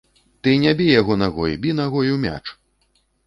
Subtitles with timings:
[0.45, 2.43] Ты не бі яго нагой, бі нагой у мяч.